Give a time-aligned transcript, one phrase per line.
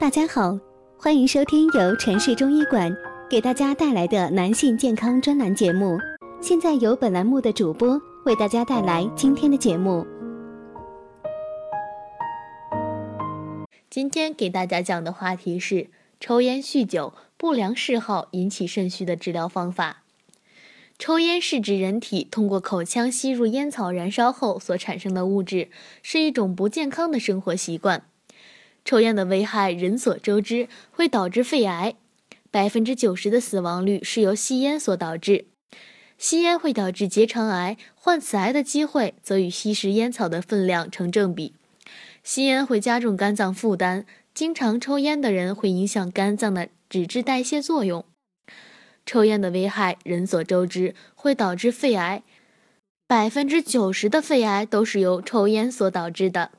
[0.00, 0.56] 大家好，
[0.96, 2.96] 欢迎收听由城市中医馆
[3.28, 5.98] 给大家带来的男性健康专栏节目。
[6.40, 10.06] 现在由本栏目的主播为大家带来今天的节目。
[13.90, 15.88] 今天给大家讲的话题是
[16.20, 20.04] 抽烟酗酒不良嗜好引起肾虚的治疗方法。
[20.96, 25.70] 抽烟是指人体通过口腔吸入烟草燃烧后所产生的物质，
[26.04, 28.04] 是一种不健康的生活习惯。
[28.88, 31.94] 抽烟的危害人所周知，会导致肺癌，
[32.50, 35.44] 百分之九十的死亡率是由吸烟所导致。
[36.16, 41.52] 吸烟会导致结肠癌，患此癌的机会则与吸食烟草的分量成正比。
[42.24, 48.06] 吸烟会加重肝脏负担，经常抽烟的人会影响肝脏的脂质代谢作用。
[49.04, 52.22] 抽烟的危害人所周知，会导致肺癌，
[53.06, 56.52] 百分之九十的肺癌都是由抽烟所导致的。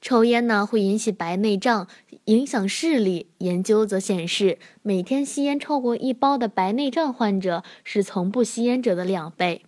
[0.00, 1.86] 抽烟呢会引起白内障，
[2.24, 3.28] 影响视力。
[3.38, 9.64] 研究则显示，每天吸烟超过一包的白内障患者是从不吸烟者的两倍。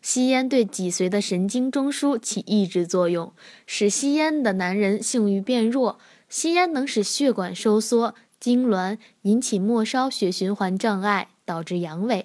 [0.00, 3.32] 吸烟对脊髓的神经中枢起抑制作用，
[3.66, 5.98] 使吸烟的男人性欲变弱。
[6.28, 11.28] 吸烟能使血管收缩、痉挛，引起末梢血循环障碍。
[11.48, 12.24] 导致阳痿。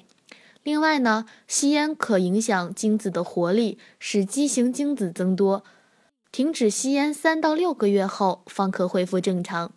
[0.64, 5.64] 另外呢，吸烟可影响精子的活力，使畸形精子增多。
[6.34, 9.72] 停止吸烟三到六个月后，方可恢复正常。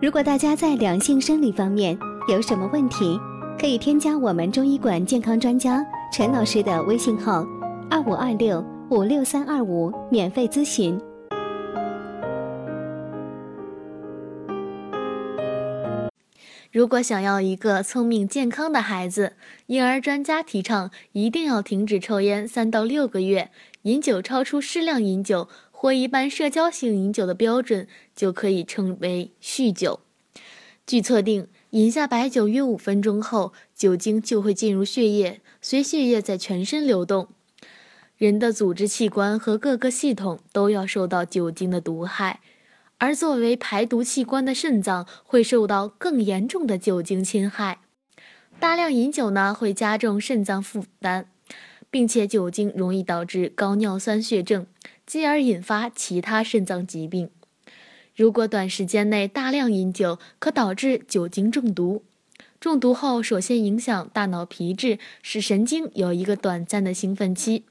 [0.00, 3.18] 如果大家在两性生理方面有什么问题，
[3.58, 7.44] 可以添加我们中医馆健康专家陈老师的微信号：
[7.90, 10.96] 二五二六五六三二五，免费咨询。
[16.70, 19.32] 如果想要一个聪明健康的孩子，
[19.66, 23.50] 婴儿专家提倡一定要停止抽烟三到六个月，
[23.82, 30.00] 饮酒超出适量饮酒或一般社交性饮酒的标准，就可以称为酗酒。
[30.86, 37.28] 据测定，饮下白酒约五分钟后，酒精就会进入血液，随血液在全身流动，
[38.18, 42.40] 人的组织器官和各个系统都要受到酒精的毒害。
[42.98, 47.78] 而作为排毒器官的肾脏会受到更严重的酒精侵害，
[48.58, 51.26] 大量饮酒呢会加重肾脏负担，
[51.90, 54.66] 并且酒精容易导致高尿酸血症，
[55.06, 57.30] 继而引发其他肾脏疾病。
[58.16, 62.02] 如果短时间内大量饮酒，可导致酒精中毒。
[62.58, 67.62] 中毒后，首先影响大脑皮质，使神经有一个短暂的兴奋期。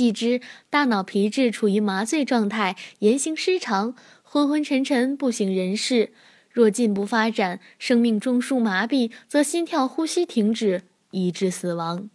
[0.00, 0.40] 继之，
[0.70, 6.14] 大脑皮质处于麻醉状态，言行失常，昏昏沉沉，不省人事。
[6.50, 12.08] 若进一步发展，生命中枢麻痹，则心跳、呼吸停止，以致死亡。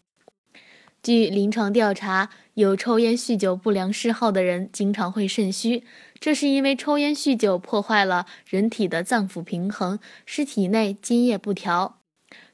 [1.03, 5.84] 据临床调查，有抽烟、酗酒不良嗜好的人，经常会肾虚，
[6.19, 12.00] 这是因为抽烟、酗酒破坏了人体的脏腑平衡，使体内津液不调，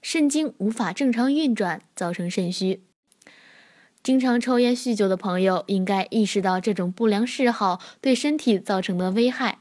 [0.02, 2.82] 肾经无法正常运转，造成肾虚。
[4.04, 9.60] 经常抽烟酗酒的朋友应该意识到这种不良嗜好对身体造成的危害，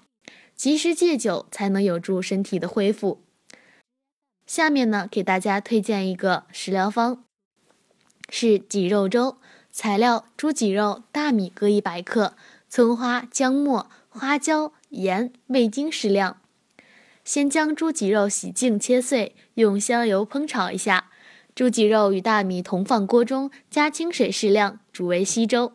[0.55, 3.21] 及时戒酒才能有助身体的恢复。
[4.47, 7.23] 下面呢，给大家推荐一个食疗方，
[8.31, 9.37] 是脊肉粥。
[9.71, 12.35] 材料：猪脊肉、大米各一百克，
[12.69, 16.41] 葱花、姜末、花椒、盐、味精适量。
[17.25, 21.10] 先将猪脊肉洗净切碎，用香油烹炒一下。
[21.55, 25.73] 猪脊肉与大米同放锅中，加清水适量，煮为稀粥。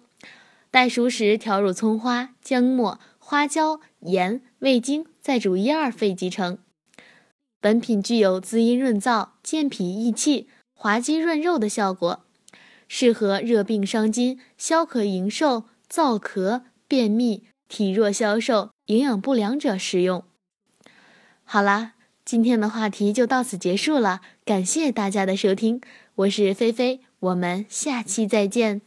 [0.71, 6.57] 待熟时，调入葱花、姜末、花椒、盐、味精，再煮一二沸即成。
[7.59, 12.23] 本品具有滋阴润燥、健脾益气、滑肌润肉的效果，
[12.87, 20.23] 适合热病伤津、消渴营瘦、燥咳、便秘、体弱消瘦、营养不良者食用。
[21.43, 21.94] 好啦。
[22.25, 25.79] 今天的话题就到此结束了，感谢大家的收听，
[26.15, 28.81] 我是菲菲，我们下期再见。